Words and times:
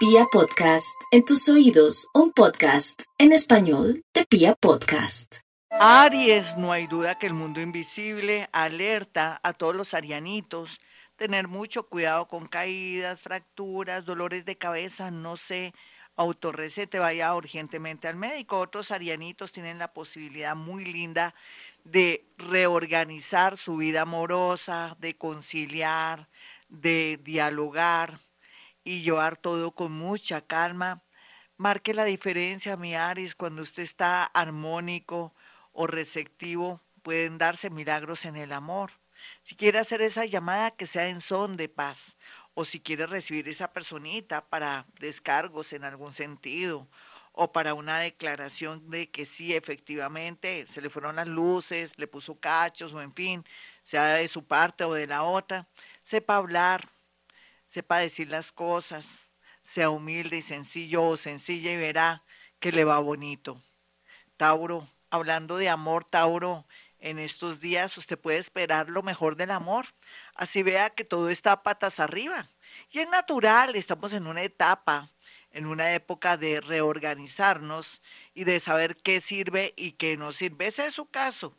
Pia 0.00 0.24
Podcast, 0.32 0.98
en 1.10 1.26
tus 1.26 1.46
oídos, 1.50 2.08
un 2.14 2.32
podcast 2.32 3.02
en 3.18 3.32
español 3.32 4.02
de 4.14 4.24
Pia 4.24 4.54
Podcast. 4.54 5.40
Aries, 5.68 6.56
no 6.56 6.72
hay 6.72 6.86
duda 6.86 7.18
que 7.18 7.26
el 7.26 7.34
mundo 7.34 7.60
invisible 7.60 8.48
alerta 8.50 9.38
a 9.42 9.52
todos 9.52 9.76
los 9.76 9.92
arianitos, 9.92 10.80
tener 11.16 11.48
mucho 11.48 11.82
cuidado 11.82 12.28
con 12.28 12.46
caídas, 12.46 13.20
fracturas, 13.20 14.06
dolores 14.06 14.46
de 14.46 14.56
cabeza, 14.56 15.10
no 15.10 15.36
se 15.36 15.74
autorrecete, 16.16 16.98
vaya 16.98 17.34
urgentemente 17.34 18.08
al 18.08 18.16
médico. 18.16 18.58
Otros 18.58 18.92
arianitos 18.92 19.52
tienen 19.52 19.78
la 19.78 19.92
posibilidad 19.92 20.56
muy 20.56 20.86
linda 20.86 21.34
de 21.84 22.24
reorganizar 22.38 23.58
su 23.58 23.76
vida 23.76 24.00
amorosa, 24.00 24.96
de 24.98 25.18
conciliar, 25.18 26.30
de 26.70 27.20
dialogar 27.22 28.18
y 28.84 29.02
llevar 29.02 29.36
todo 29.36 29.72
con 29.72 29.92
mucha 29.92 30.40
calma. 30.40 31.02
Marque 31.56 31.94
la 31.94 32.04
diferencia, 32.04 32.76
mi 32.76 32.94
Aries, 32.94 33.34
cuando 33.34 33.62
usted 33.62 33.82
está 33.82 34.24
armónico 34.24 35.34
o 35.72 35.86
receptivo, 35.86 36.80
pueden 37.02 37.38
darse 37.38 37.70
milagros 37.70 38.24
en 38.24 38.36
el 38.36 38.52
amor. 38.52 38.92
Si 39.42 39.54
quiere 39.54 39.78
hacer 39.78 40.00
esa 40.02 40.24
llamada, 40.24 40.70
que 40.70 40.86
sea 40.86 41.08
en 41.08 41.20
son 41.20 41.56
de 41.56 41.68
paz. 41.68 42.16
O 42.54 42.64
si 42.64 42.80
quiere 42.80 43.06
recibir 43.06 43.48
esa 43.48 43.72
personita 43.72 44.48
para 44.48 44.86
descargos 44.98 45.72
en 45.72 45.84
algún 45.84 46.12
sentido, 46.12 46.88
o 47.32 47.52
para 47.52 47.74
una 47.74 48.00
declaración 48.00 48.90
de 48.90 49.10
que 49.10 49.24
sí, 49.24 49.54
efectivamente, 49.54 50.66
se 50.68 50.80
le 50.80 50.90
fueron 50.90 51.16
las 51.16 51.28
luces, 51.28 51.98
le 51.98 52.06
puso 52.06 52.40
cachos, 52.40 52.92
o 52.92 53.00
en 53.00 53.12
fin, 53.12 53.44
sea 53.82 54.14
de 54.14 54.28
su 54.28 54.44
parte 54.44 54.84
o 54.84 54.94
de 54.94 55.06
la 55.06 55.22
otra, 55.22 55.68
sepa 56.02 56.36
hablar, 56.36 56.90
sepa 57.70 57.98
decir 57.98 58.28
las 58.28 58.50
cosas, 58.50 59.30
sea 59.62 59.90
humilde 59.90 60.38
y 60.38 60.42
sencillo 60.42 61.04
o 61.04 61.16
sencilla 61.16 61.72
y 61.72 61.76
verá 61.76 62.24
que 62.58 62.72
le 62.72 62.82
va 62.82 62.98
bonito. 62.98 63.62
Tauro, 64.36 64.88
hablando 65.08 65.56
de 65.56 65.68
amor, 65.68 66.04
Tauro, 66.04 66.66
en 66.98 67.20
estos 67.20 67.60
días 67.60 67.96
usted 67.96 68.18
puede 68.18 68.38
esperar 68.38 68.88
lo 68.88 69.04
mejor 69.04 69.36
del 69.36 69.52
amor. 69.52 69.86
Así 70.34 70.64
vea 70.64 70.90
que 70.90 71.04
todo 71.04 71.30
está 71.30 71.62
patas 71.62 72.00
arriba. 72.00 72.50
Y 72.90 72.98
es 72.98 73.08
natural, 73.08 73.76
estamos 73.76 74.12
en 74.14 74.26
una 74.26 74.42
etapa, 74.42 75.12
en 75.52 75.66
una 75.66 75.94
época 75.94 76.36
de 76.36 76.60
reorganizarnos 76.60 78.02
y 78.34 78.42
de 78.42 78.58
saber 78.58 78.96
qué 78.96 79.20
sirve 79.20 79.74
y 79.76 79.92
qué 79.92 80.16
no 80.16 80.32
sirve. 80.32 80.66
Ese 80.66 80.86
es 80.86 80.94
su 80.94 81.06
caso. 81.06 81.54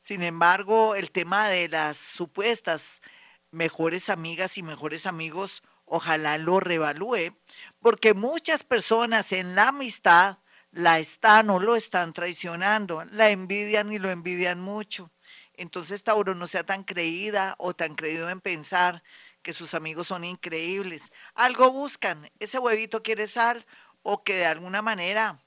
Sin 0.00 0.22
embargo, 0.22 0.94
el 0.94 1.10
tema 1.10 1.48
de 1.48 1.68
las 1.68 1.96
supuestas 1.96 3.02
mejores 3.50 4.10
amigas 4.10 4.58
y 4.58 4.62
mejores 4.62 5.06
amigos, 5.06 5.62
ojalá 5.84 6.38
lo 6.38 6.60
revalúe, 6.60 7.36
porque 7.80 8.14
muchas 8.14 8.64
personas 8.64 9.32
en 9.32 9.54
la 9.54 9.68
amistad 9.68 10.38
la 10.72 10.98
están 10.98 11.48
o 11.50 11.58
lo 11.58 11.76
están 11.76 12.12
traicionando, 12.12 13.04
la 13.06 13.30
envidian 13.30 13.92
y 13.92 13.98
lo 13.98 14.10
envidian 14.10 14.60
mucho. 14.60 15.10
Entonces 15.54 16.02
Tauro 16.02 16.34
no 16.34 16.46
sea 16.46 16.64
tan 16.64 16.84
creída 16.84 17.54
o 17.58 17.74
tan 17.74 17.94
creído 17.94 18.28
en 18.28 18.40
pensar 18.40 19.02
que 19.42 19.54
sus 19.54 19.74
amigos 19.74 20.08
son 20.08 20.24
increíbles. 20.24 21.12
Algo 21.34 21.70
buscan, 21.70 22.30
ese 22.40 22.58
huevito 22.58 23.02
quiere 23.02 23.26
sal 23.26 23.64
o 24.02 24.22
que 24.22 24.34
de 24.34 24.46
alguna 24.46 24.82
manera 24.82 25.38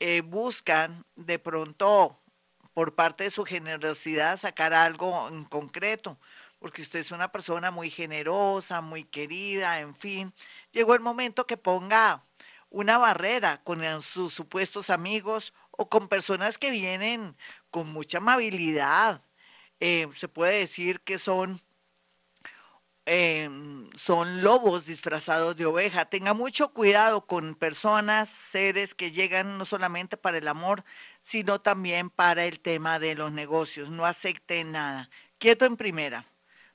eh, 0.00 0.20
buscan 0.20 1.04
de 1.16 1.38
pronto 1.38 2.20
por 2.74 2.94
parte 2.94 3.24
de 3.24 3.30
su 3.30 3.44
generosidad 3.44 4.36
sacar 4.36 4.74
algo 4.74 5.28
en 5.28 5.44
concreto 5.44 6.18
porque 6.58 6.82
usted 6.82 7.00
es 7.00 7.12
una 7.12 7.30
persona 7.30 7.70
muy 7.70 7.90
generosa, 7.90 8.80
muy 8.80 9.04
querida, 9.04 9.80
en 9.80 9.94
fin. 9.94 10.34
Llegó 10.72 10.94
el 10.94 11.00
momento 11.00 11.46
que 11.46 11.56
ponga 11.56 12.24
una 12.70 12.98
barrera 12.98 13.62
con 13.64 13.80
sus 14.02 14.34
supuestos 14.34 14.90
amigos 14.90 15.54
o 15.70 15.88
con 15.88 16.08
personas 16.08 16.58
que 16.58 16.70
vienen 16.70 17.36
con 17.70 17.90
mucha 17.92 18.18
amabilidad. 18.18 19.22
Eh, 19.80 20.08
se 20.14 20.28
puede 20.28 20.58
decir 20.58 21.00
que 21.00 21.18
son, 21.18 21.62
em, 23.06 23.88
son 23.94 24.42
lobos 24.42 24.84
disfrazados 24.84 25.56
de 25.56 25.66
oveja. 25.66 26.06
Tenga 26.06 26.34
mucho 26.34 26.72
cuidado 26.74 27.26
con 27.26 27.54
personas, 27.54 28.28
seres 28.28 28.94
que 28.94 29.12
llegan 29.12 29.56
no 29.58 29.64
solamente 29.64 30.16
para 30.16 30.38
el 30.38 30.48
amor, 30.48 30.84
sino 31.20 31.60
también 31.60 32.10
para 32.10 32.44
el 32.46 32.60
tema 32.60 32.98
de 32.98 33.14
los 33.14 33.32
negocios. 33.32 33.90
No 33.90 34.04
acepte 34.04 34.64
nada. 34.64 35.10
Quieto 35.38 35.64
en 35.64 35.76
primera. 35.76 36.26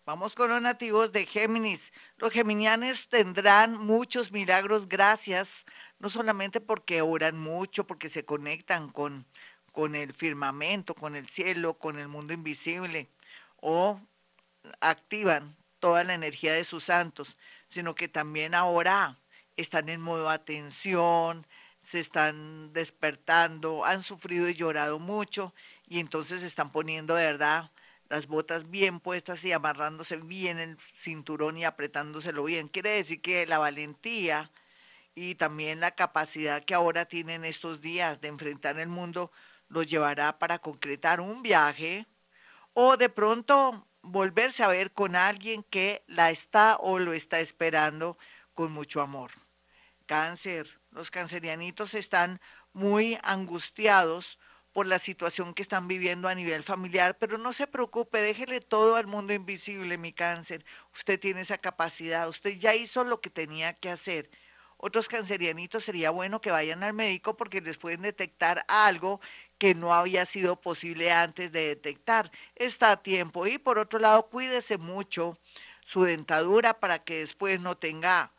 Vamos 0.06 0.36
con 0.36 0.50
los 0.50 0.62
nativos 0.62 1.14
de 1.14 1.26
Géminis. 1.26 1.94
Los 2.18 2.34
geminianes 2.34 3.08
tendrán 3.08 3.78
muchos 3.78 4.34
milagros 4.34 4.90
gracias, 4.90 5.66
no 5.98 6.10
solamente 6.10 6.60
porque 6.60 7.02
oran 7.02 7.40
mucho, 7.40 7.88
porque 7.88 8.10
se 8.10 8.26
conectan 8.26 8.90
con, 8.90 9.26
con 9.72 9.96
el 9.96 10.14
firmamento, 10.14 10.94
con 10.94 11.16
el 11.16 11.30
cielo, 11.30 11.76
con 11.76 12.00
el 12.00 12.10
mundo 12.10 12.34
invisible, 12.34 13.08
o 13.62 14.02
activan 14.82 15.56
toda 15.80 16.04
la 16.04 16.16
energía 16.16 16.52
de 16.52 16.66
sus 16.66 16.84
santos, 16.84 17.38
sino 17.70 17.96
que 17.96 18.10
también 18.10 18.56
ahora 18.56 19.20
están 19.56 19.88
en 19.88 20.02
modo 20.02 20.30
atención, 20.30 21.48
se 21.80 22.00
están 22.00 22.74
despertando, 22.74 23.86
han 23.86 24.04
sufrido 24.04 24.50
y 24.50 24.54
llorado 24.54 25.00
mucho 25.00 25.54
y 25.88 26.00
entonces 26.00 26.42
se 26.42 26.48
están 26.48 26.74
poniendo 26.74 27.16
de 27.16 27.26
verdad 27.26 27.72
las 28.14 28.28
botas 28.28 28.70
bien 28.70 29.00
puestas 29.00 29.44
y 29.44 29.54
amarrándose 29.54 30.18
bien 30.18 30.60
el 30.60 30.78
cinturón 30.94 31.58
y 31.58 31.66
apretándoselo 31.66 32.44
bien. 32.44 32.68
Quiere 32.68 32.92
decir 32.92 33.24
que 33.24 33.48
la 33.48 33.58
valentía 33.58 34.52
y 35.16 35.34
también 35.34 35.80
la 35.80 35.96
capacidad 35.96 36.64
que 36.64 36.76
ahora 36.76 37.06
tienen 37.06 37.44
estos 37.44 37.82
días 37.82 38.22
de 38.22 38.28
enfrentar 38.28 38.80
el 38.80 38.88
mundo 38.88 39.32
los 39.68 39.88
llevará 39.88 40.38
para 40.38 40.60
concretar 40.60 41.22
un 41.22 41.42
viaje 41.42 42.06
o 42.74 42.98
de 42.98 43.10
pronto 43.10 43.88
volverse 44.04 44.64
a 44.64 44.68
ver 44.68 44.92
con 44.92 45.16
alguien 45.16 45.64
que 45.64 46.04
la 46.06 46.30
está 46.30 46.76
o 46.76 47.00
lo 47.00 47.14
está 47.14 47.40
esperando 47.40 48.20
con 48.54 48.72
mucho 48.72 49.02
amor. 49.02 49.32
Cáncer, 50.06 50.80
los 50.92 51.10
cancerianitos 51.10 51.96
están 51.96 52.40
muy 52.74 53.18
angustiados 53.24 54.38
por 54.74 54.88
la 54.88 55.00
situación 55.00 55.54
que 55.54 55.62
están 55.62 55.88
viviendo 55.88 56.28
a 56.28 56.36
nivel 56.36 56.64
familiar, 56.64 57.18
pero 57.18 57.38
no 57.38 57.54
se 57.54 57.68
preocupe, 57.68 58.22
déjele 58.22 58.60
todo 58.60 58.96
al 58.96 59.08
mundo 59.08 59.34
invisible, 59.34 59.98
mi 59.98 60.12
cáncer. 60.12 60.66
Usted 60.94 61.20
tiene 61.20 61.42
esa 61.42 61.60
capacidad, 61.60 62.28
usted 62.28 62.58
ya 62.58 62.74
hizo 62.76 63.04
lo 63.04 63.22
que 63.22 63.30
tenía 63.30 63.74
que 63.74 63.90
hacer. 63.90 64.30
Otros 64.78 65.08
cancerianitos 65.08 65.86
sería 65.86 66.10
bueno 66.10 66.42
que 66.42 66.52
vayan 66.52 66.84
al 66.84 66.94
médico 66.94 67.38
porque 67.38 67.62
les 67.62 67.78
pueden 67.78 68.02
detectar 68.02 68.66
algo 68.68 69.22
que 69.58 69.76
no 69.76 69.94
había 69.94 70.26
sido 70.26 70.60
posible 70.60 71.10
antes 71.12 71.54
de 71.54 71.68
detectar. 71.68 72.32
Está 72.56 72.92
a 72.92 73.02
tiempo. 73.02 73.48
Y 73.48 73.60
por 73.60 73.80
otro 73.80 74.00
lado, 74.00 74.28
cuídese 74.30 74.78
mucho 74.78 75.38
su 75.86 76.04
dentadura 76.04 76.82
para 76.82 77.04
que 77.04 77.20
después 77.20 77.62
no 77.62 77.78
tenga 77.78 78.34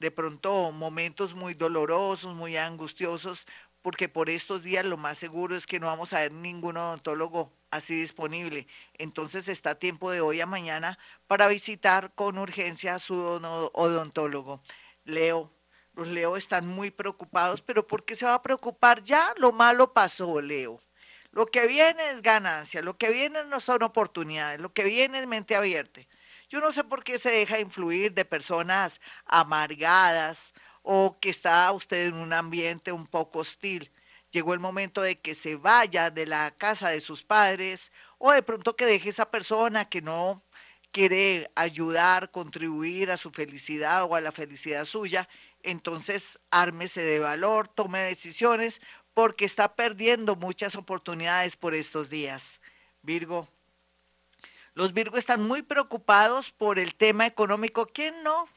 de 0.00 0.10
pronto 0.10 0.72
momentos 0.72 1.34
muy 1.34 1.54
dolorosos, 1.54 2.34
muy 2.34 2.56
angustiosos 2.56 3.46
porque 3.84 4.08
por 4.08 4.30
estos 4.30 4.62
días 4.62 4.86
lo 4.86 4.96
más 4.96 5.18
seguro 5.18 5.54
es 5.54 5.66
que 5.66 5.78
no 5.78 5.88
vamos 5.88 6.14
a 6.14 6.20
ver 6.20 6.32
ningún 6.32 6.78
odontólogo 6.78 7.52
así 7.70 7.94
disponible. 7.94 8.66
Entonces 8.94 9.46
está 9.46 9.74
tiempo 9.74 10.10
de 10.10 10.22
hoy 10.22 10.40
a 10.40 10.46
mañana 10.46 10.98
para 11.26 11.48
visitar 11.48 12.14
con 12.14 12.38
urgencia 12.38 12.94
a 12.94 12.98
su 12.98 13.14
odontólogo. 13.74 14.62
Leo, 15.04 15.52
los 15.92 16.08
Leo 16.08 16.38
están 16.38 16.66
muy 16.66 16.90
preocupados, 16.90 17.60
pero 17.60 17.86
¿por 17.86 18.06
qué 18.06 18.16
se 18.16 18.24
va 18.24 18.32
a 18.32 18.42
preocupar? 18.42 19.02
Ya 19.02 19.34
lo 19.36 19.52
malo 19.52 19.92
pasó, 19.92 20.40
Leo. 20.40 20.80
Lo 21.30 21.44
que 21.44 21.66
viene 21.66 22.08
es 22.08 22.22
ganancia, 22.22 22.80
lo 22.80 22.96
que 22.96 23.10
viene 23.10 23.44
no 23.44 23.60
son 23.60 23.82
oportunidades, 23.82 24.60
lo 24.60 24.72
que 24.72 24.84
viene 24.84 25.18
es 25.18 25.26
mente 25.26 25.56
abierta. 25.56 26.00
Yo 26.48 26.60
no 26.60 26.72
sé 26.72 26.84
por 26.84 27.04
qué 27.04 27.18
se 27.18 27.30
deja 27.30 27.60
influir 27.60 28.14
de 28.14 28.24
personas 28.24 29.02
amargadas 29.26 30.54
o 30.84 31.18
que 31.18 31.30
está 31.30 31.72
usted 31.72 32.06
en 32.06 32.14
un 32.14 32.32
ambiente 32.32 32.92
un 32.92 33.06
poco 33.06 33.40
hostil. 33.40 33.90
Llegó 34.30 34.52
el 34.52 34.60
momento 34.60 35.00
de 35.02 35.18
que 35.18 35.34
se 35.34 35.56
vaya 35.56 36.10
de 36.10 36.26
la 36.26 36.52
casa 36.52 36.90
de 36.90 37.00
sus 37.00 37.24
padres 37.24 37.90
o 38.18 38.30
de 38.30 38.42
pronto 38.42 38.76
que 38.76 38.86
deje 38.86 39.08
esa 39.08 39.30
persona 39.30 39.88
que 39.88 40.02
no 40.02 40.42
quiere 40.92 41.50
ayudar, 41.56 42.30
contribuir 42.30 43.10
a 43.10 43.16
su 43.16 43.30
felicidad 43.30 44.04
o 44.04 44.14
a 44.14 44.20
la 44.20 44.30
felicidad 44.30 44.84
suya, 44.84 45.28
entonces 45.62 46.38
ármese 46.50 47.00
de 47.00 47.18
valor, 47.18 47.66
tome 47.66 48.00
decisiones 48.00 48.80
porque 49.14 49.44
está 49.44 49.74
perdiendo 49.74 50.36
muchas 50.36 50.76
oportunidades 50.76 51.56
por 51.56 51.74
estos 51.74 52.10
días. 52.10 52.60
Virgo, 53.02 53.48
los 54.74 54.92
Virgo 54.92 55.16
están 55.16 55.42
muy 55.42 55.62
preocupados 55.62 56.50
por 56.50 56.78
el 56.78 56.94
tema 56.94 57.26
económico. 57.26 57.86
¿Quién 57.86 58.22
no? 58.22 58.48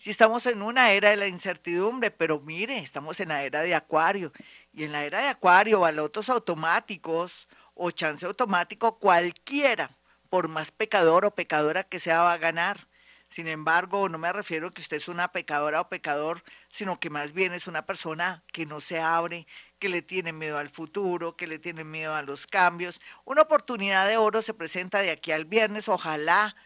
Si 0.00 0.08
estamos 0.08 0.46
en 0.46 0.62
una 0.62 0.92
era 0.92 1.10
de 1.10 1.16
la 1.18 1.26
incertidumbre, 1.26 2.10
pero 2.10 2.40
mire, 2.40 2.78
estamos 2.78 3.20
en 3.20 3.28
la 3.28 3.44
era 3.44 3.60
de 3.60 3.74
Acuario. 3.74 4.32
Y 4.72 4.84
en 4.84 4.92
la 4.92 5.04
era 5.04 5.20
de 5.20 5.28
Acuario, 5.28 5.80
balotos 5.80 6.30
automáticos 6.30 7.48
o 7.74 7.90
chance 7.90 8.24
automático, 8.24 8.98
cualquiera, 8.98 9.94
por 10.30 10.48
más 10.48 10.70
pecador 10.70 11.26
o 11.26 11.34
pecadora 11.34 11.84
que 11.84 11.98
sea, 11.98 12.22
va 12.22 12.32
a 12.32 12.38
ganar. 12.38 12.88
Sin 13.28 13.46
embargo, 13.46 14.08
no 14.08 14.16
me 14.16 14.32
refiero 14.32 14.68
a 14.68 14.70
que 14.70 14.80
usted 14.80 14.96
es 14.96 15.06
una 15.06 15.32
pecadora 15.32 15.82
o 15.82 15.90
pecador, 15.90 16.42
sino 16.72 16.98
que 16.98 17.10
más 17.10 17.34
bien 17.34 17.52
es 17.52 17.66
una 17.66 17.84
persona 17.84 18.42
que 18.54 18.64
no 18.64 18.80
se 18.80 19.00
abre, 19.00 19.46
que 19.78 19.90
le 19.90 20.00
tiene 20.00 20.32
miedo 20.32 20.56
al 20.56 20.70
futuro, 20.70 21.36
que 21.36 21.46
le 21.46 21.58
tiene 21.58 21.84
miedo 21.84 22.14
a 22.14 22.22
los 22.22 22.46
cambios. 22.46 23.02
Una 23.26 23.42
oportunidad 23.42 24.08
de 24.08 24.16
oro 24.16 24.40
se 24.40 24.54
presenta 24.54 25.02
de 25.02 25.10
aquí 25.10 25.30
al 25.30 25.44
viernes, 25.44 25.90
ojalá 25.90 26.56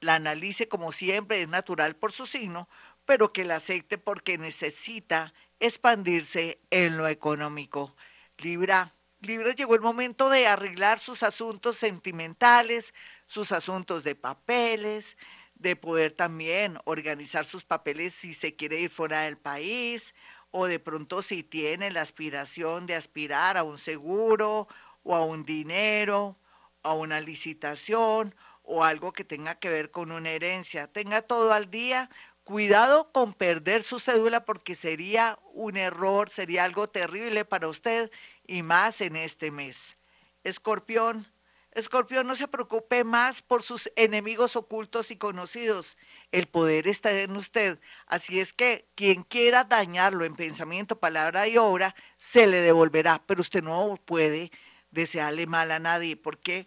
la 0.00 0.16
analice 0.16 0.68
como 0.68 0.92
siempre, 0.92 1.42
es 1.42 1.48
natural 1.48 1.96
por 1.96 2.12
su 2.12 2.26
signo, 2.26 2.68
pero 3.04 3.32
que 3.32 3.44
la 3.44 3.56
acepte 3.56 3.98
porque 3.98 4.38
necesita 4.38 5.32
expandirse 5.58 6.60
en 6.70 6.96
lo 6.96 7.08
económico. 7.08 7.94
Libra, 8.38 8.94
Libra 9.20 9.52
llegó 9.52 9.74
el 9.74 9.82
momento 9.82 10.30
de 10.30 10.46
arreglar 10.46 10.98
sus 10.98 11.22
asuntos 11.22 11.76
sentimentales, 11.76 12.94
sus 13.26 13.52
asuntos 13.52 14.02
de 14.02 14.14
papeles, 14.14 15.18
de 15.54 15.76
poder 15.76 16.12
también 16.12 16.78
organizar 16.84 17.44
sus 17.44 17.64
papeles 17.64 18.14
si 18.14 18.32
se 18.32 18.56
quiere 18.56 18.80
ir 18.80 18.90
fuera 18.90 19.22
del 19.22 19.36
país 19.36 20.14
o 20.50 20.66
de 20.66 20.78
pronto 20.78 21.20
si 21.20 21.42
tiene 21.42 21.90
la 21.90 22.00
aspiración 22.00 22.86
de 22.86 22.94
aspirar 22.94 23.58
a 23.58 23.62
un 23.62 23.76
seguro 23.76 24.68
o 25.02 25.14
a 25.14 25.24
un 25.24 25.44
dinero, 25.44 26.38
a 26.82 26.94
una 26.94 27.20
licitación 27.20 28.34
o 28.70 28.84
algo 28.84 29.12
que 29.12 29.24
tenga 29.24 29.56
que 29.56 29.68
ver 29.68 29.90
con 29.90 30.12
una 30.12 30.30
herencia. 30.30 30.86
Tenga 30.86 31.22
todo 31.22 31.52
al 31.52 31.70
día. 31.70 32.08
Cuidado 32.44 33.10
con 33.12 33.34
perder 33.34 33.82
su 33.82 33.98
cédula 33.98 34.44
porque 34.44 34.74
sería 34.74 35.38
un 35.52 35.76
error, 35.76 36.30
sería 36.30 36.64
algo 36.64 36.88
terrible 36.88 37.44
para 37.44 37.68
usted 37.68 38.10
y 38.46 38.62
más 38.62 39.00
en 39.00 39.16
este 39.16 39.50
mes. 39.50 39.98
Escorpión, 40.44 41.26
Escorpión, 41.72 42.26
no 42.26 42.34
se 42.34 42.48
preocupe 42.48 43.04
más 43.04 43.42
por 43.42 43.62
sus 43.62 43.90
enemigos 43.94 44.56
ocultos 44.56 45.10
y 45.10 45.16
conocidos. 45.16 45.96
El 46.32 46.46
poder 46.46 46.88
está 46.88 47.12
en 47.12 47.36
usted. 47.36 47.78
Así 48.06 48.40
es 48.40 48.52
que 48.52 48.88
quien 48.96 49.22
quiera 49.22 49.64
dañarlo 49.64 50.24
en 50.24 50.34
pensamiento, 50.34 50.98
palabra 50.98 51.46
y 51.46 51.56
obra, 51.56 51.94
se 52.16 52.46
le 52.46 52.60
devolverá. 52.60 53.22
Pero 53.26 53.40
usted 53.40 53.62
no 53.62 53.96
puede 54.04 54.50
desearle 54.90 55.46
mal 55.46 55.70
a 55.70 55.78
nadie, 55.78 56.16
porque 56.16 56.66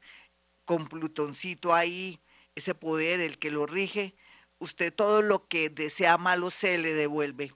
con 0.65 0.87
Plutoncito 0.87 1.73
ahí, 1.73 2.19
ese 2.55 2.75
poder, 2.75 3.19
el 3.19 3.37
que 3.37 3.51
lo 3.51 3.65
rige, 3.65 4.15
usted 4.59 4.93
todo 4.93 5.21
lo 5.21 5.47
que 5.47 5.69
desea 5.69 6.17
malo 6.17 6.49
se 6.49 6.77
le 6.77 6.93
devuelve. 6.93 7.53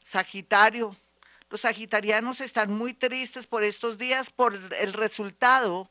Sagitario, 0.00 0.96
los 1.50 1.62
sagitarianos 1.62 2.40
están 2.40 2.72
muy 2.72 2.94
tristes 2.94 3.46
por 3.46 3.64
estos 3.64 3.98
días 3.98 4.30
por 4.30 4.54
el 4.54 4.92
resultado 4.92 5.90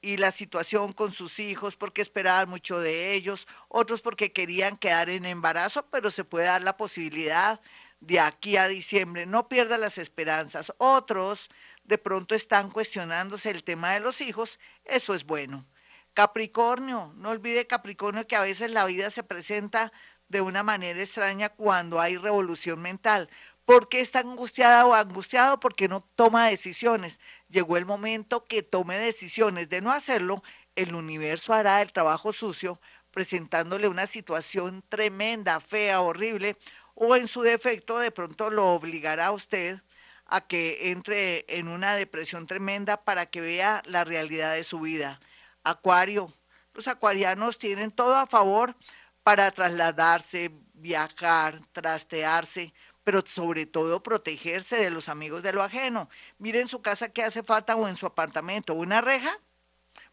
y 0.00 0.16
la 0.16 0.30
situación 0.30 0.92
con 0.92 1.12
sus 1.12 1.38
hijos 1.38 1.76
porque 1.76 2.02
esperaban 2.02 2.48
mucho 2.48 2.78
de 2.78 3.14
ellos, 3.14 3.46
otros 3.68 4.00
porque 4.00 4.32
querían 4.32 4.76
quedar 4.76 5.08
en 5.10 5.24
embarazo, 5.24 5.86
pero 5.90 6.10
se 6.10 6.24
puede 6.24 6.46
dar 6.46 6.62
la 6.62 6.76
posibilidad 6.76 7.60
de 8.00 8.20
aquí 8.20 8.56
a 8.56 8.68
diciembre. 8.68 9.26
No 9.26 9.48
pierda 9.48 9.78
las 9.78 9.98
esperanzas. 9.98 10.72
Otros 10.78 11.48
de 11.84 11.98
pronto 11.98 12.34
están 12.34 12.70
cuestionándose 12.70 13.50
el 13.50 13.64
tema 13.64 13.92
de 13.92 14.00
los 14.00 14.20
hijos. 14.20 14.58
Eso 14.84 15.14
es 15.14 15.24
bueno. 15.24 15.66
Capricornio, 16.14 17.12
no 17.16 17.30
olvide 17.30 17.66
Capricornio 17.66 18.26
que 18.26 18.36
a 18.36 18.40
veces 18.40 18.70
la 18.70 18.84
vida 18.84 19.10
se 19.10 19.24
presenta 19.24 19.92
de 20.28 20.40
una 20.40 20.62
manera 20.62 21.00
extraña 21.00 21.48
cuando 21.48 22.00
hay 22.00 22.16
revolución 22.16 22.80
mental. 22.80 23.28
¿Por 23.64 23.88
qué 23.88 24.00
está 24.00 24.20
angustiada 24.20 24.86
o 24.86 24.94
angustiado? 24.94 25.58
Porque 25.58 25.88
no 25.88 26.06
toma 26.14 26.48
decisiones. 26.48 27.18
Llegó 27.48 27.76
el 27.76 27.84
momento 27.84 28.44
que 28.44 28.62
tome 28.62 28.96
decisiones. 28.96 29.68
De 29.68 29.80
no 29.80 29.90
hacerlo, 29.90 30.42
el 30.76 30.94
universo 30.94 31.52
hará 31.52 31.82
el 31.82 31.92
trabajo 31.92 32.32
sucio, 32.32 32.80
presentándole 33.10 33.88
una 33.88 34.06
situación 34.06 34.84
tremenda, 34.88 35.60
fea, 35.60 36.00
horrible, 36.00 36.56
o 36.94 37.16
en 37.16 37.26
su 37.26 37.42
defecto 37.42 37.98
de 37.98 38.10
pronto 38.10 38.50
lo 38.50 38.68
obligará 38.68 39.26
a 39.26 39.32
usted 39.32 39.80
a 40.26 40.46
que 40.46 40.90
entre 40.90 41.44
en 41.48 41.68
una 41.68 41.96
depresión 41.96 42.46
tremenda 42.46 43.04
para 43.04 43.26
que 43.26 43.40
vea 43.40 43.82
la 43.86 44.04
realidad 44.04 44.54
de 44.54 44.64
su 44.64 44.80
vida. 44.80 45.20
Acuario, 45.64 46.32
los 46.74 46.88
acuarianos 46.88 47.58
tienen 47.58 47.90
todo 47.90 48.16
a 48.16 48.26
favor 48.26 48.76
para 49.22 49.50
trasladarse, 49.50 50.52
viajar, 50.74 51.62
trastearse, 51.72 52.74
pero 53.02 53.22
sobre 53.24 53.64
todo 53.66 54.02
protegerse 54.02 54.76
de 54.76 54.90
los 54.90 55.08
amigos 55.08 55.42
de 55.42 55.52
lo 55.52 55.62
ajeno. 55.62 56.08
Mire 56.38 56.60
en 56.60 56.68
su 56.68 56.82
casa 56.82 57.08
qué 57.08 57.22
hace 57.22 57.42
falta 57.42 57.76
o 57.76 57.88
en 57.88 57.96
su 57.96 58.06
apartamento, 58.06 58.74
una 58.74 59.00
reja, 59.00 59.38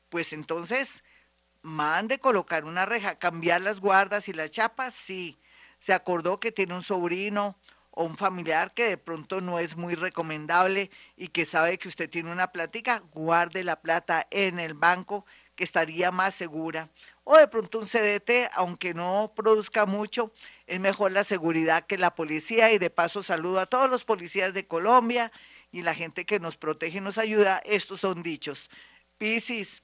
pues 0.10 0.34
entonces 0.34 1.04
mande 1.62 2.20
colocar 2.20 2.66
una 2.66 2.86
reja, 2.86 3.20
cambiar 3.20 3.62
las 3.62 3.80
guardas 3.80 4.28
y 4.30 4.34
las 4.34 4.52
chapas, 4.52 4.94
sí. 4.94 5.38
Se 5.78 5.94
acordó 5.94 6.40
que 6.40 6.52
tiene 6.52 6.76
un 6.76 6.84
sobrino 6.84 7.58
o 7.92 8.06
un 8.06 8.18
familiar 8.18 8.74
que 8.74 8.90
de 8.90 8.98
pronto 8.98 9.42
no 9.42 9.60
es 9.60 9.76
muy 9.76 9.96
recomendable 9.96 10.92
y 11.18 11.30
que 11.30 11.46
sabe 11.46 11.78
que 11.78 11.88
usted 11.88 12.10
tiene 12.10 12.32
una 12.32 12.52
plática, 12.52 13.04
guarde 13.12 13.64
la 13.64 13.82
plata 13.82 14.28
en 14.32 14.60
el 14.60 14.74
banco 14.74 15.26
estaría 15.64 16.12
más 16.12 16.34
segura. 16.34 16.90
O 17.24 17.38
de 17.38 17.48
pronto 17.48 17.80
un 17.80 17.86
CDT, 17.86 18.52
aunque 18.54 18.94
no 18.94 19.34
produzca 19.36 19.86
mucho, 19.86 20.32
es 20.68 20.80
mejor 20.80 21.12
la 21.12 21.24
seguridad 21.24 21.86
que 21.86 21.98
la 21.98 22.16
policía 22.16 22.72
y 22.72 22.78
de 22.78 22.90
paso 22.90 23.24
saludo 23.24 23.60
a 23.60 23.66
todos 23.66 23.90
los 23.90 24.06
policías 24.06 24.54
de 24.54 24.68
Colombia 24.68 25.32
y 25.72 25.82
la 25.82 25.96
gente 25.96 26.26
que 26.26 26.40
nos 26.40 26.58
protege 26.58 26.98
y 26.98 27.02
nos 27.02 27.18
ayuda. 27.18 27.62
Estos 27.66 28.02
son 28.02 28.24
dichos. 28.24 28.70
Piscis, 29.18 29.84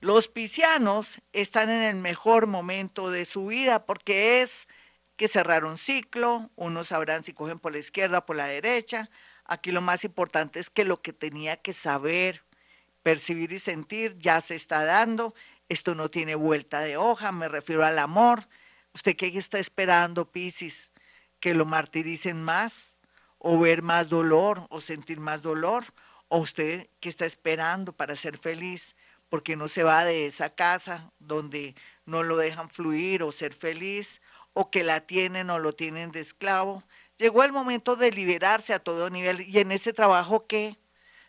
los 0.00 0.28
piscianos 0.28 1.20
están 1.32 1.70
en 1.70 1.82
el 1.82 1.96
mejor 1.96 2.46
momento 2.46 3.10
de 3.10 3.24
su 3.24 3.46
vida 3.46 3.86
porque 3.86 4.42
es 4.42 4.68
que 5.16 5.28
cerraron 5.28 5.76
ciclo, 5.76 6.50
unos 6.56 6.88
sabrán 6.88 7.24
si 7.24 7.32
cogen 7.32 7.58
por 7.58 7.72
la 7.72 7.78
izquierda 7.78 8.18
o 8.18 8.26
por 8.26 8.36
la 8.36 8.46
derecha. 8.46 9.10
Aquí 9.44 9.72
lo 9.72 9.80
más 9.80 10.04
importante 10.04 10.60
es 10.60 10.70
que 10.70 10.84
lo 10.84 11.00
que 11.00 11.12
tenía 11.12 11.56
que 11.56 11.72
saber, 11.72 12.44
percibir 13.06 13.52
y 13.52 13.60
sentir 13.60 14.18
ya 14.18 14.40
se 14.40 14.56
está 14.56 14.84
dando. 14.84 15.32
Esto 15.68 15.94
no 15.94 16.08
tiene 16.08 16.34
vuelta 16.34 16.80
de 16.80 16.96
hoja, 16.96 17.30
me 17.30 17.46
refiero 17.46 17.84
al 17.84 18.00
amor 18.00 18.48
¿Usted 18.96 19.14
qué 19.14 19.26
está 19.26 19.58
esperando, 19.58 20.32
Piscis? 20.32 20.90
¿Que 21.38 21.52
lo 21.52 21.66
martiricen 21.66 22.42
más? 22.42 22.98
¿O 23.36 23.60
ver 23.60 23.82
más 23.82 24.08
dolor? 24.08 24.66
¿O 24.70 24.80
sentir 24.80 25.20
más 25.20 25.42
dolor? 25.42 25.84
¿O 26.28 26.38
usted 26.38 26.88
qué 26.98 27.10
está 27.10 27.26
esperando 27.26 27.92
para 27.92 28.16
ser 28.16 28.38
feliz? 28.38 28.96
Porque 29.28 29.54
no 29.54 29.68
se 29.68 29.82
va 29.82 30.06
de 30.06 30.24
esa 30.24 30.48
casa 30.48 31.12
donde 31.18 31.76
no 32.06 32.22
lo 32.22 32.38
dejan 32.38 32.70
fluir 32.70 33.22
o 33.22 33.32
ser 33.32 33.52
feliz, 33.52 34.22
o 34.54 34.70
que 34.70 34.82
la 34.82 35.02
tienen 35.02 35.50
o 35.50 35.58
lo 35.58 35.74
tienen 35.74 36.10
de 36.10 36.20
esclavo. 36.20 36.82
Llegó 37.18 37.44
el 37.44 37.52
momento 37.52 37.96
de 37.96 38.10
liberarse 38.12 38.72
a 38.72 38.78
todo 38.78 39.10
nivel. 39.10 39.42
¿Y 39.42 39.58
en 39.58 39.72
ese 39.72 39.92
trabajo 39.92 40.46
qué? 40.46 40.78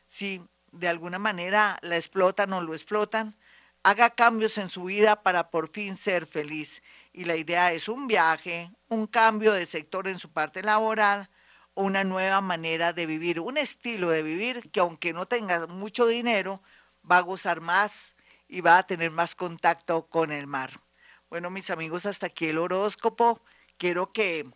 Si 0.06 0.42
de 0.72 0.88
alguna 0.88 1.20
manera 1.20 1.78
la 1.82 1.96
explotan 1.96 2.54
o 2.54 2.62
lo 2.62 2.74
explotan, 2.74 3.36
haga 3.84 4.10
cambios 4.10 4.58
en 4.58 4.70
su 4.70 4.86
vida 4.86 5.24
para 5.24 5.50
por 5.50 5.70
fin 5.70 5.96
ser 5.96 6.26
feliz 6.26 6.82
y 7.14 7.26
la 7.26 7.36
idea 7.36 7.72
es 7.72 7.90
un 7.90 8.08
viaje, 8.08 8.72
un 8.90 9.08
cambio 9.08 9.54
de 9.54 9.66
sector 9.66 10.08
en 10.08 10.20
su 10.20 10.32
parte 10.32 10.62
laboral, 10.62 11.30
una 11.74 12.04
nueva 12.04 12.42
manera 12.42 12.94
de 12.94 13.06
vivir, 13.06 13.40
un 13.40 13.58
estilo 13.58 14.10
de 14.10 14.24
vivir 14.24 14.70
que 14.72 14.80
aunque 14.80 15.14
no 15.14 15.26
tenga 15.26 15.68
mucho 15.68 16.06
dinero, 16.06 16.62
va 17.10 17.18
a 17.18 17.22
gozar 17.22 17.62
más 17.62 18.16
y 18.48 18.62
va 18.62 18.78
a 18.78 18.86
tener 18.86 19.12
más 19.12 19.36
contacto 19.36 20.08
con 20.08 20.32
el 20.32 20.48
mar. 20.48 20.82
Bueno, 21.30 21.50
mis 21.50 21.70
amigos, 21.70 22.06
hasta 22.06 22.28
aquí 22.28 22.48
el 22.48 22.58
horóscopo. 22.58 23.42
Quiero 23.78 24.12
que 24.12 24.50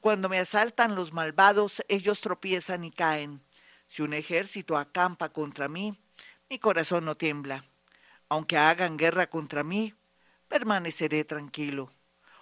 Cuando 0.00 0.28
me 0.28 0.40
asaltan 0.40 0.96
los 0.96 1.12
malvados, 1.12 1.84
ellos 1.86 2.20
tropiezan 2.20 2.82
y 2.82 2.90
caen. 2.90 3.40
Si 3.86 4.02
un 4.02 4.14
ejército 4.14 4.76
acampa 4.76 5.28
contra 5.28 5.68
mí, 5.68 5.96
mi 6.50 6.58
corazón 6.58 7.04
no 7.04 7.16
tiembla. 7.16 7.64
Aunque 8.28 8.58
hagan 8.58 8.96
guerra 8.96 9.28
contra 9.28 9.62
mí, 9.62 9.94
permaneceré 10.48 11.22
tranquilo. 11.22 11.92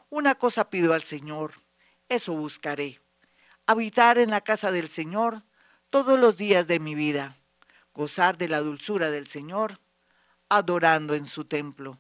Una 0.09 0.37
cosa 0.37 0.71
pido 0.71 0.95
al 0.95 1.03
Señor, 1.03 1.53
eso 2.09 2.33
buscaré, 2.33 2.99
habitar 3.67 4.17
en 4.17 4.31
la 4.31 4.41
casa 4.41 4.73
del 4.73 4.89
Señor 4.89 5.43
todos 5.93 6.19
los 6.19 6.39
días 6.39 6.67
de 6.69 6.81
mi 6.81 6.95
vida, 6.95 7.37
gozar 7.93 8.39
de 8.39 8.49
la 8.49 8.61
dulzura 8.61 9.11
del 9.11 9.27
Señor, 9.27 9.79
adorando 10.49 11.15
en 11.15 11.27
su 11.27 11.45
templo. 11.45 11.99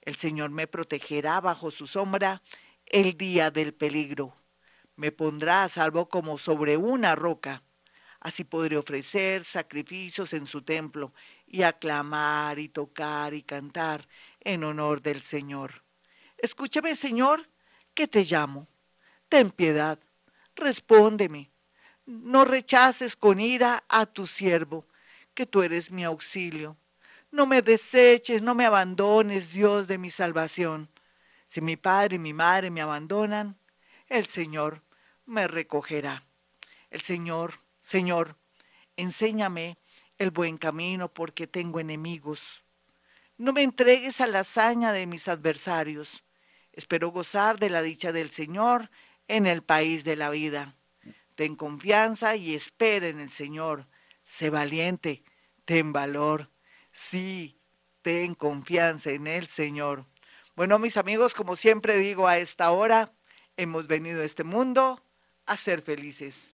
El 0.00 0.14
Señor 0.14 0.50
me 0.50 0.68
protegerá 0.68 1.40
bajo 1.40 1.72
su 1.72 1.88
sombra 1.88 2.40
el 2.86 3.18
día 3.18 3.50
del 3.50 3.74
peligro. 3.74 4.32
Me 4.94 5.10
pondrá 5.10 5.64
a 5.64 5.68
salvo 5.68 6.08
como 6.08 6.38
sobre 6.38 6.76
una 6.76 7.16
roca. 7.16 7.64
Así 8.20 8.44
podré 8.44 8.76
ofrecer 8.76 9.42
sacrificios 9.42 10.34
en 10.34 10.46
su 10.46 10.62
templo 10.62 11.12
y 11.44 11.62
aclamar 11.62 12.60
y 12.60 12.68
tocar 12.68 13.34
y 13.34 13.42
cantar 13.42 14.06
en 14.38 14.62
honor 14.62 15.02
del 15.02 15.20
Señor. 15.20 15.82
Escúchame, 16.38 16.94
Señor, 16.94 17.50
que 17.92 18.06
te 18.06 18.22
llamo. 18.22 18.68
Ten 19.28 19.50
piedad, 19.50 19.98
respóndeme. 20.54 21.51
No 22.06 22.44
rechaces 22.44 23.16
con 23.16 23.40
ira 23.40 23.84
a 23.88 24.06
tu 24.06 24.26
siervo, 24.26 24.86
que 25.34 25.46
tú 25.46 25.62
eres 25.62 25.90
mi 25.90 26.04
auxilio. 26.04 26.76
No 27.30 27.46
me 27.46 27.62
deseches, 27.62 28.42
no 28.42 28.54
me 28.54 28.66
abandones, 28.66 29.52
Dios 29.52 29.86
de 29.86 29.98
mi 29.98 30.10
salvación. 30.10 30.88
Si 31.48 31.60
mi 31.60 31.76
padre 31.76 32.16
y 32.16 32.18
mi 32.18 32.32
madre 32.32 32.70
me 32.70 32.80
abandonan, 32.80 33.56
el 34.08 34.26
Señor 34.26 34.82
me 35.26 35.46
recogerá. 35.46 36.24
El 36.90 37.00
Señor, 37.00 37.54
Señor, 37.80 38.36
enséñame 38.96 39.78
el 40.18 40.30
buen 40.30 40.58
camino 40.58 41.12
porque 41.12 41.46
tengo 41.46 41.80
enemigos. 41.80 42.62
No 43.38 43.52
me 43.52 43.62
entregues 43.62 44.20
a 44.20 44.26
la 44.26 44.40
hazaña 44.40 44.92
de 44.92 45.06
mis 45.06 45.28
adversarios 45.28 46.22
Espero 46.72 47.10
gozar 47.10 47.58
de 47.58 47.68
la 47.68 47.82
dicha 47.82 48.12
del 48.12 48.30
Señor 48.30 48.90
en 49.28 49.46
el 49.46 49.62
país 49.62 50.04
de 50.04 50.16
la 50.16 50.30
vida. 50.30 50.74
Ten 51.34 51.56
confianza 51.56 52.36
y 52.36 52.54
espera 52.54 53.08
en 53.08 53.20
el 53.20 53.30
Señor. 53.30 53.86
Sé 54.22 54.50
valiente, 54.50 55.24
ten 55.64 55.92
valor. 55.92 56.50
Sí, 56.92 57.58
ten 58.02 58.34
confianza 58.34 59.10
en 59.10 59.26
el 59.26 59.46
Señor. 59.46 60.06
Bueno, 60.54 60.78
mis 60.78 60.96
amigos, 60.96 61.34
como 61.34 61.56
siempre 61.56 61.96
digo 61.96 62.28
a 62.28 62.38
esta 62.38 62.70
hora, 62.70 63.14
hemos 63.56 63.86
venido 63.86 64.20
a 64.20 64.24
este 64.24 64.44
mundo 64.44 65.02
a 65.46 65.56
ser 65.56 65.80
felices. 65.80 66.50